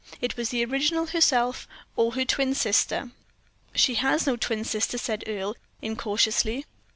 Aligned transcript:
It 0.19 0.35
was 0.35 0.49
the 0.49 0.65
original 0.65 1.05
herself 1.05 1.67
or 1.95 2.13
her 2.15 2.25
twin 2.25 2.55
sister." 2.55 3.11
"She 3.75 3.93
has 3.93 4.25
no 4.25 4.35
twin 4.35 4.63
sister," 4.63 4.97
said 4.97 5.23
Earle, 5.27 5.55
incautiously. 5.79 6.65